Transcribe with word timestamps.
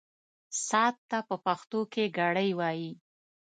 ساعت 0.67 0.95
ته 1.09 1.19
په 1.27 1.35
پښتو 1.45 1.79
کې 1.93 2.03
ګړۍ 2.17 2.49
وايي. 2.59 2.91